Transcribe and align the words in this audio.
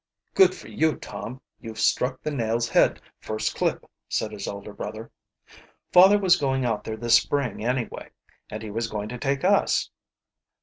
"Good 0.33 0.55
for 0.55 0.67
you, 0.67 0.95
Tom! 0.95 1.41
You've 1.59 1.79
struck 1.79 2.23
the 2.23 2.31
nail's 2.31 2.67
head 2.69 2.99
first 3.19 3.53
clip," 3.53 3.85
said 4.09 4.31
his 4.31 4.47
elder 4.47 4.73
brother. 4.73 5.11
"Father 5.93 6.17
was 6.17 6.37
going 6.37 6.65
out 6.65 6.83
there 6.83 6.97
this 6.97 7.13
spring, 7.17 7.63
anyway 7.63 8.09
and 8.49 8.63
he 8.63 8.71
was 8.71 8.87
going 8.89 9.09
to 9.09 9.19
take 9.19 9.43
us." 9.43 9.91